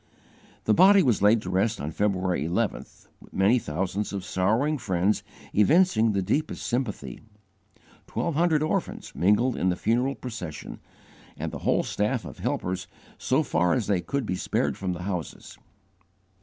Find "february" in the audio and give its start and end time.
1.91-2.43